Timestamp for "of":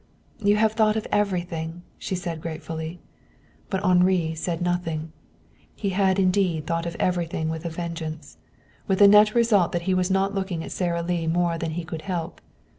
0.95-1.05, 6.87-6.95